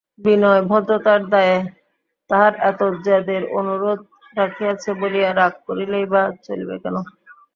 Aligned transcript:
বিনয় 0.21 0.61
ভদ্রতার 0.69 1.21
দায়ে 1.31 1.57
তাহার 2.29 2.53
এত 2.69 2.81
জেদের 3.05 3.43
অনুরোধ 3.59 3.99
রাখিয়াছে 4.35 4.89
বলিয়া 5.01 5.29
রাগ 5.31 5.53
করিলেই 5.67 6.05
বা 6.13 6.23
চলিবে 6.45 6.75
কেন? 6.83 6.95